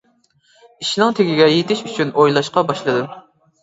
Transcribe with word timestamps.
ئىشنىڭ 0.85 1.13
تېگىگە 1.21 1.51
يېتىش 1.53 1.87
ئۈچۈن 1.87 2.17
ئويلاشقا 2.19 2.69
باشلىدىم. 2.75 3.19